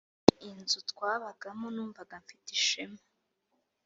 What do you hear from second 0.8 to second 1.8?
twabagamo